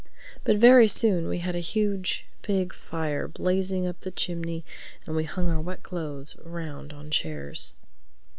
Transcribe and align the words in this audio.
But 0.43 0.55
very 0.57 0.87
soon 0.87 1.27
we 1.27 1.37
had 1.37 1.55
a 1.55 1.59
huge 1.59 2.25
big 2.41 2.73
fire 2.73 3.27
blazing 3.27 3.85
up 3.85 4.01
the 4.01 4.09
chimney 4.09 4.65
and 5.05 5.15
we 5.15 5.25
hung 5.25 5.47
our 5.47 5.61
wet 5.61 5.83
clothes 5.83 6.35
around 6.43 6.91
on 6.91 7.11
chairs. 7.11 7.75